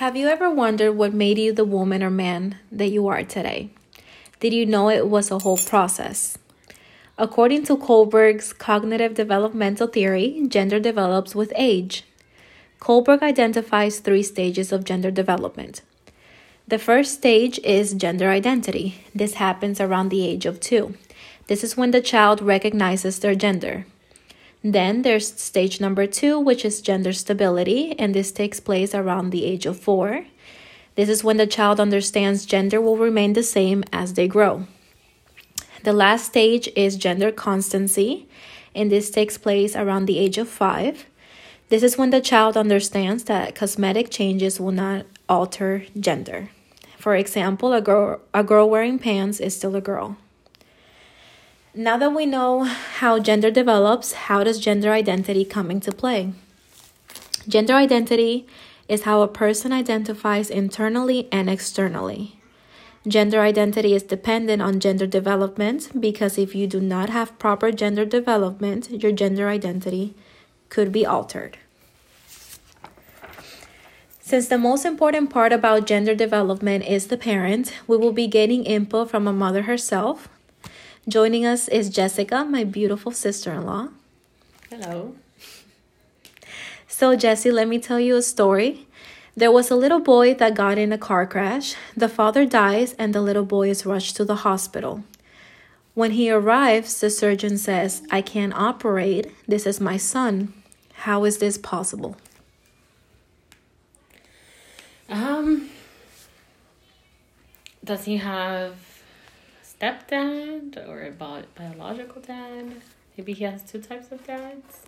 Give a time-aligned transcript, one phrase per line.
[0.00, 3.68] Have you ever wondered what made you the woman or man that you are today?
[4.40, 6.38] Did you know it was a whole process?
[7.18, 12.04] According to Kohlberg's cognitive developmental theory, gender develops with age.
[12.80, 15.82] Kohlberg identifies three stages of gender development.
[16.66, 19.04] The first stage is gender identity.
[19.14, 20.94] This happens around the age of two.
[21.46, 23.84] This is when the child recognizes their gender.
[24.62, 29.44] Then there's stage number two, which is gender stability, and this takes place around the
[29.44, 30.26] age of four.
[30.96, 34.66] This is when the child understands gender will remain the same as they grow.
[35.82, 38.28] The last stage is gender constancy,
[38.74, 41.06] and this takes place around the age of five.
[41.70, 46.50] This is when the child understands that cosmetic changes will not alter gender.
[46.98, 50.18] For example, a girl, a girl wearing pants is still a girl.
[51.74, 56.32] Now that we know how gender develops, how does gender identity come into play?
[57.46, 58.48] Gender identity
[58.88, 62.40] is how a person identifies internally and externally.
[63.06, 68.04] Gender identity is dependent on gender development because if you do not have proper gender
[68.04, 70.12] development, your gender identity
[70.70, 71.56] could be altered.
[74.20, 78.64] Since the most important part about gender development is the parent, we will be getting
[78.64, 80.28] input from a mother herself,
[81.10, 83.88] Joining us is Jessica, my beautiful sister in law.
[84.70, 85.16] Hello.
[86.86, 88.86] So, Jesse, let me tell you a story.
[89.36, 91.74] There was a little boy that got in a car crash.
[91.96, 95.02] The father dies, and the little boy is rushed to the hospital.
[95.94, 99.32] When he arrives, the surgeon says, I can't operate.
[99.48, 100.54] This is my son.
[100.92, 102.16] How is this possible?
[105.08, 105.70] Um,
[107.82, 108.89] does he have
[109.80, 112.72] stepdad or a biological dad.
[113.16, 114.86] Maybe he has two types of dads.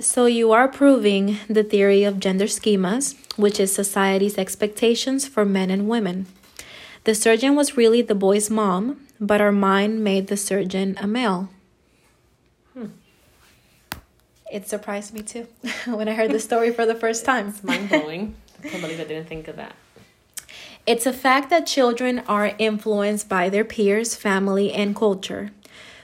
[0.00, 5.70] So, you are proving the theory of gender schemas, which is society's expectations for men
[5.70, 6.26] and women.
[7.04, 11.48] The surgeon was really the boy's mom, but our mind made the surgeon a male.
[12.72, 12.86] Hmm.
[14.52, 15.46] It surprised me too
[15.86, 17.50] when I heard the story for the first time.
[17.50, 18.34] It's mind blowing.
[18.64, 19.76] I can't believe I didn't think of that.
[20.86, 25.50] It's a fact that children are influenced by their peers, family, and culture.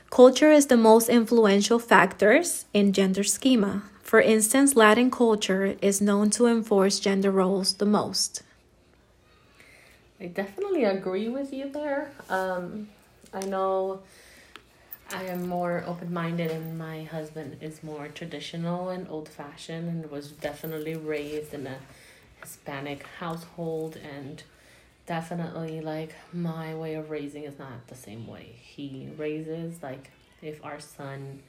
[0.08, 3.82] Culture is the most influential factors in gender schema.
[4.02, 8.42] For instance, Latin culture is known to enforce gender roles the most.
[10.18, 12.10] I definitely agree with you there.
[12.30, 12.88] Um,
[13.34, 14.00] I know
[15.12, 20.10] I am more open minded, and my husband is more traditional and old fashioned, and
[20.10, 21.76] was definitely raised in a
[22.40, 24.42] Hispanic household and
[25.06, 29.82] definitely like my way of raising is not the same way he raises.
[29.82, 30.10] Like
[30.42, 31.42] if our son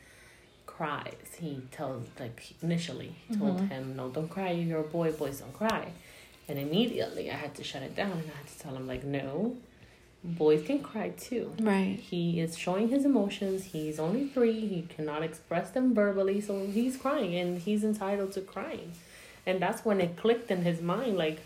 [0.65, 3.67] cries he tells like initially he told mm-hmm.
[3.67, 5.91] him no don't cry you're a boy boys don't cry.
[6.47, 9.03] And immediately i had to shut it down and i had to tell him like
[9.03, 9.57] no
[10.23, 11.53] boys can cry too.
[11.59, 11.97] Right.
[11.99, 13.65] He is showing his emotions.
[13.65, 14.67] He's only three.
[14.67, 18.93] He cannot express them verbally so he's crying and he's entitled to crying.
[19.45, 21.39] And that's when it clicked in his mind like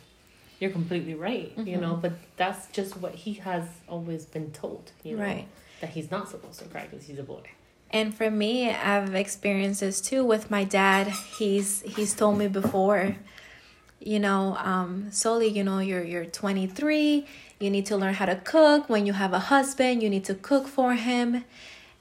[0.59, 1.67] you're completely right, mm-hmm.
[1.67, 5.47] you know, but that's just what he has always been told, you know, right.
[5.81, 7.43] that he's not supposed to cry because he's a boy.
[7.91, 11.07] And for me, I've experienced this too with my dad.
[11.37, 13.15] He's he's told me before,
[13.99, 17.25] you know, um, Soli, you know, you're you're 23.
[17.59, 18.89] You need to learn how to cook.
[18.89, 21.45] When you have a husband, you need to cook for him.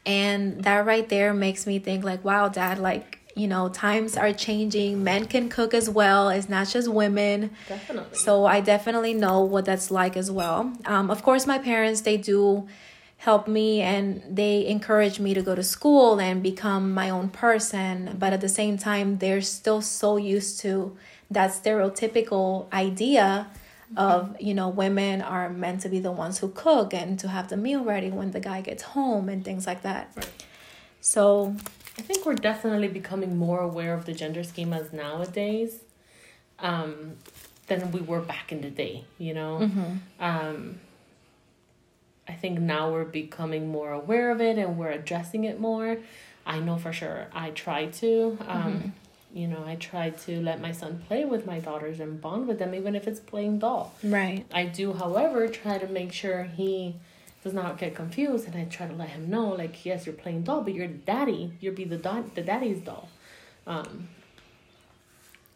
[0.06, 4.32] And that right there makes me think like, wow, dad, like you know times are
[4.32, 5.02] changing.
[5.02, 6.28] Men can cook as well.
[6.28, 7.50] It's not just women.
[7.68, 8.16] Definitely.
[8.16, 10.72] So i definitely know what that's like as well.
[10.84, 12.66] Um, of course my parents they do
[13.18, 18.16] help me and they encourage me to go to school and become my own person.
[18.18, 20.96] But at the same time they're still so used to
[21.30, 23.50] that stereotypical idea
[23.92, 23.98] mm-hmm.
[23.98, 27.48] of you know women are meant to be the ones who cook and to have
[27.48, 30.12] the meal ready when the guy gets home and things like that.
[30.16, 30.44] Right.
[31.00, 31.56] so
[31.98, 35.78] I think we're definitely becoming more aware of the gender schemas nowadays
[36.58, 37.16] um,
[37.68, 39.60] than we were back in the day, you know?
[39.62, 39.92] Mm-hmm.
[40.18, 40.80] Um,
[42.26, 45.98] I think now we're becoming more aware of it and we're addressing it more.
[46.46, 48.38] I know for sure I try to.
[48.46, 48.88] Um, mm-hmm.
[49.34, 52.60] You know, I try to let my son play with my daughters and bond with
[52.60, 53.92] them, even if it's playing doll.
[54.04, 54.44] Right.
[54.54, 56.94] I do, however, try to make sure he
[57.44, 60.42] does not get confused and I try to let him know like yes you're playing
[60.42, 61.52] doll but you're daddy.
[61.60, 63.08] You'll be the da- the daddy's doll.
[63.66, 64.08] Um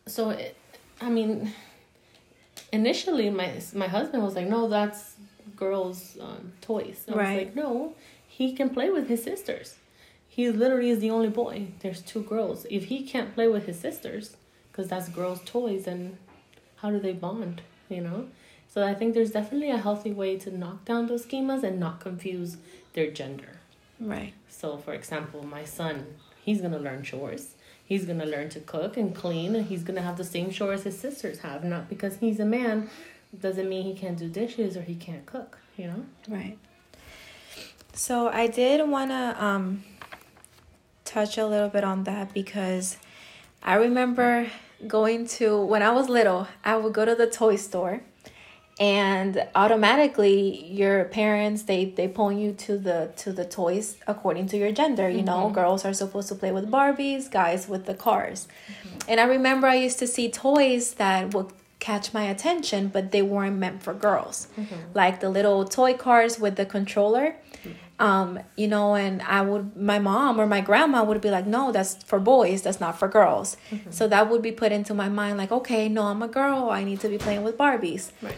[0.06, 0.56] so it,
[1.00, 1.52] I mean
[2.72, 5.16] initially my my husband was like no that's
[5.56, 7.04] girls um, toys.
[7.08, 7.36] I right.
[7.36, 7.94] was like no
[8.28, 9.74] he can play with his sisters.
[10.28, 11.68] He literally is the only boy.
[11.80, 12.64] There's two girls.
[12.70, 14.36] If he can't play with his sisters
[14.70, 16.16] because that's girls' toys, and
[16.76, 17.62] how do they bond?
[17.88, 18.28] You know,
[18.78, 21.98] so I think there's definitely a healthy way to knock down those schemas and not
[21.98, 22.58] confuse
[22.92, 23.58] their gender.
[23.98, 24.34] Right.
[24.48, 26.06] So, for example, my son,
[26.44, 27.56] he's gonna learn chores.
[27.84, 30.96] He's gonna learn to cook and clean, and he's gonna have the same chores his
[30.96, 31.64] sisters have.
[31.64, 32.88] Not because he's a man,
[33.36, 35.58] doesn't mean he can't do dishes or he can't cook.
[35.76, 36.04] You know.
[36.28, 36.56] Right.
[37.94, 39.82] So I did want to um,
[41.04, 42.96] touch a little bit on that because
[43.60, 44.46] I remember
[44.86, 48.02] going to when I was little, I would go to the toy store
[48.80, 54.56] and automatically your parents they they point you to the to the toys according to
[54.56, 55.54] your gender you know mm-hmm.
[55.54, 58.98] girls are supposed to play with barbies guys with the cars mm-hmm.
[59.08, 63.22] and i remember i used to see toys that would catch my attention but they
[63.22, 64.74] weren't meant for girls mm-hmm.
[64.94, 67.36] like the little toy cars with the controller
[68.00, 71.72] um, you know, and I would, my mom or my grandma would be like, no,
[71.72, 73.56] that's for boys, that's not for girls.
[73.70, 73.90] Mm-hmm.
[73.90, 76.84] So that would be put into my mind, like, okay, no, I'm a girl, I
[76.84, 78.12] need to be playing with Barbies.
[78.22, 78.36] Right.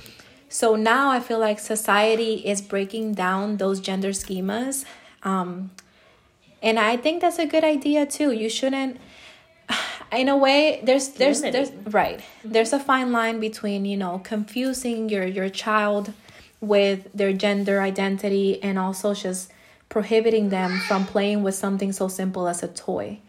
[0.50, 4.84] So now I feel like society is breaking down those gender schemas.
[5.22, 5.70] Um,
[6.60, 8.32] and I think that's a good idea too.
[8.32, 8.98] You shouldn't,
[10.12, 12.18] in a way, there's, there's, there's, right.
[12.18, 12.50] Mm-hmm.
[12.50, 16.12] There's a fine line between, you know, confusing your, your child
[16.60, 19.52] with their gender identity and also just
[19.88, 23.20] prohibiting them from playing with something so simple as a toy.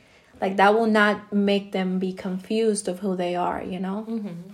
[0.42, 4.08] Like that will not make them be confused of who they are, you know?
[4.10, 4.54] Mm-hmm.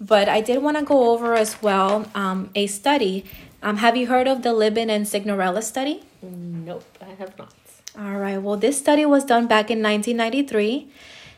[0.00, 3.24] But I did want to go over as well um, a study.
[3.62, 6.02] Um, have you heard of the Liben and Signorella study?
[6.22, 7.54] Nope, I have not.
[7.96, 10.88] All right, well, this study was done back in 1993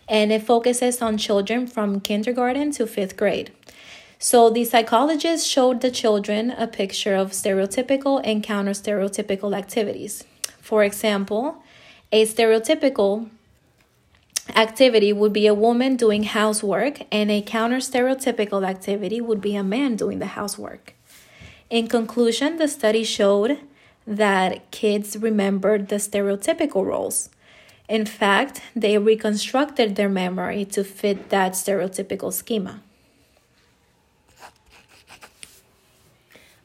[0.09, 3.53] and it focuses on children from kindergarten to fifth grade.
[4.19, 10.25] So the psychologist showed the children a picture of stereotypical and counter stereotypical activities.
[10.61, 11.63] For example,
[12.11, 13.29] a stereotypical
[14.55, 19.63] activity would be a woman doing housework, and a counter stereotypical activity would be a
[19.63, 20.95] man doing the housework.
[21.69, 23.59] In conclusion, the study showed
[24.07, 27.29] that kids remembered the stereotypical roles.
[27.89, 32.81] In fact, they reconstructed their memory to fit that stereotypical schema.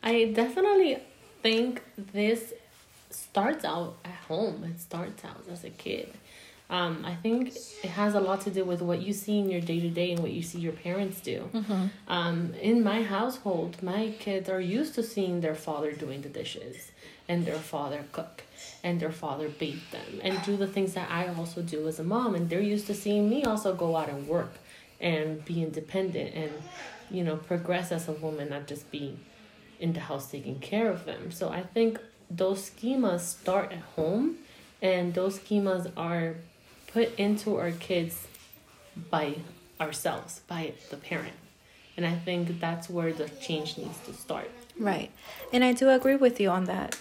[0.04, 0.98] I definitely
[1.44, 2.54] think this
[3.10, 4.64] starts out at home.
[4.64, 6.12] It starts out as a kid.
[6.72, 7.54] Um, I think
[7.84, 10.14] it has a lot to do with what you see in your day to day
[10.14, 11.50] and what you see your parents do.
[11.54, 11.88] Mm-hmm.
[12.08, 16.94] Um, in my household, my kids are used to seeing their father doing the dishes
[17.28, 18.44] and their father cook
[18.86, 22.06] and their father bathe them and do the things that I also do as a
[22.06, 22.36] mom.
[22.36, 24.54] And they're used to seeing me also go out and work
[25.02, 26.52] and be independent and,
[27.10, 29.20] you know, progress as a woman, not just be
[29.82, 31.32] in the house taking care of them.
[31.32, 34.38] So I think those schemas start at home
[34.82, 36.38] and those schemas are
[36.94, 38.28] put into our kids
[39.10, 39.36] by
[39.80, 41.34] ourselves, by the parent.
[41.98, 44.50] And I think that's where the change needs to start.
[44.78, 45.12] Right.
[45.52, 46.98] And I do agree with you on that.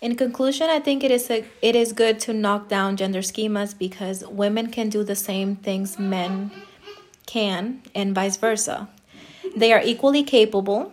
[0.00, 3.76] In conclusion, I think it is a, it is good to knock down gender schemas
[3.76, 6.50] because women can do the same things men
[7.26, 8.88] can and vice versa.
[9.56, 10.92] They are equally capable.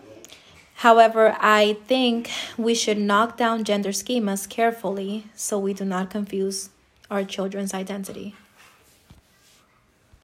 [0.76, 6.70] However, I think we should knock down gender schemas carefully so we do not confuse
[7.12, 8.34] our children's identity.